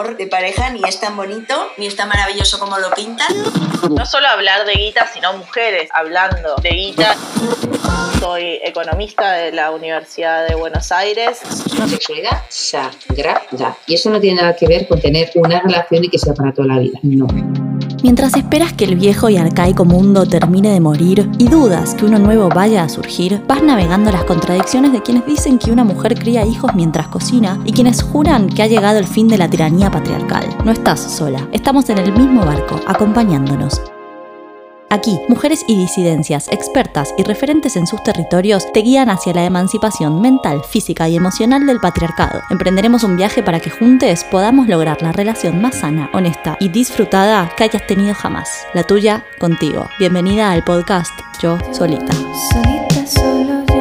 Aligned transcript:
amor 0.00 0.16
de 0.16 0.26
pareja 0.26 0.70
ni 0.70 0.80
es 0.88 1.00
tan 1.00 1.16
bonito, 1.16 1.54
ni 1.76 1.86
es 1.86 1.96
tan 1.96 2.08
maravilloso 2.08 2.58
como 2.58 2.78
lo 2.78 2.90
pintan. 2.90 3.28
No 3.90 4.06
solo 4.06 4.28
hablar 4.28 4.66
de 4.66 4.72
guita, 4.72 5.06
sino 5.12 5.32
mujeres 5.34 5.88
hablando 5.92 6.56
de 6.62 6.70
guita. 6.70 7.16
Soy 8.18 8.60
economista 8.64 9.32
de 9.32 9.52
la 9.52 9.70
Universidad 9.70 10.46
de 10.48 10.54
Buenos 10.54 10.90
Aires. 10.92 11.38
Sexualidad 11.88 12.42
sagrada. 12.48 13.76
Y 13.86 13.94
eso 13.94 14.10
no 14.10 14.20
tiene 14.20 14.40
nada 14.40 14.56
que 14.56 14.66
ver 14.66 14.86
con 14.86 15.00
tener 15.00 15.30
una 15.34 15.60
relación 15.60 16.04
y 16.04 16.08
que 16.08 16.18
sea 16.18 16.34
para 16.34 16.52
toda 16.52 16.68
la 16.68 16.78
vida. 16.78 16.98
No. 17.02 17.69
Mientras 18.02 18.34
esperas 18.34 18.72
que 18.72 18.84
el 18.84 18.96
viejo 18.96 19.28
y 19.28 19.36
arcaico 19.36 19.84
mundo 19.84 20.24
termine 20.26 20.72
de 20.72 20.80
morir 20.80 21.30
y 21.38 21.48
dudas 21.48 21.94
que 21.94 22.06
uno 22.06 22.18
nuevo 22.18 22.48
vaya 22.48 22.82
a 22.82 22.88
surgir, 22.88 23.42
vas 23.46 23.62
navegando 23.62 24.10
las 24.10 24.24
contradicciones 24.24 24.92
de 24.92 25.02
quienes 25.02 25.26
dicen 25.26 25.58
que 25.58 25.70
una 25.70 25.84
mujer 25.84 26.18
cría 26.18 26.46
hijos 26.46 26.74
mientras 26.74 27.08
cocina 27.08 27.60
y 27.64 27.72
quienes 27.72 28.02
juran 28.02 28.48
que 28.48 28.62
ha 28.62 28.66
llegado 28.66 28.98
el 28.98 29.06
fin 29.06 29.28
de 29.28 29.38
la 29.38 29.50
tiranía 29.50 29.90
patriarcal. 29.90 30.44
No 30.64 30.72
estás 30.72 31.00
sola, 31.00 31.46
estamos 31.52 31.90
en 31.90 31.98
el 31.98 32.12
mismo 32.12 32.44
barco, 32.44 32.80
acompañándonos. 32.86 33.80
Aquí, 34.92 35.20
mujeres 35.28 35.64
y 35.68 35.76
disidencias, 35.76 36.48
expertas 36.48 37.14
y 37.16 37.22
referentes 37.22 37.76
en 37.76 37.86
sus 37.86 38.02
territorios 38.02 38.72
te 38.72 38.80
guían 38.80 39.08
hacia 39.08 39.32
la 39.32 39.44
emancipación 39.44 40.20
mental, 40.20 40.62
física 40.64 41.08
y 41.08 41.14
emocional 41.14 41.64
del 41.64 41.78
patriarcado. 41.78 42.42
Emprenderemos 42.50 43.04
un 43.04 43.16
viaje 43.16 43.40
para 43.44 43.60
que 43.60 43.70
juntos 43.70 44.24
podamos 44.24 44.66
lograr 44.66 45.00
la 45.00 45.12
relación 45.12 45.62
más 45.62 45.76
sana, 45.76 46.10
honesta 46.12 46.56
y 46.58 46.70
disfrutada 46.70 47.52
que 47.56 47.64
hayas 47.64 47.86
tenido 47.86 48.14
jamás. 48.14 48.66
La 48.74 48.82
tuya 48.82 49.24
contigo. 49.38 49.86
Bienvenida 50.00 50.50
al 50.50 50.64
podcast 50.64 51.12
Yo 51.40 51.56
Solita. 51.72 52.12
Solita 52.52 53.06
soy. 53.06 53.79